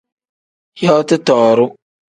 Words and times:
Yooti 0.83 1.17
tooru. 1.27 1.65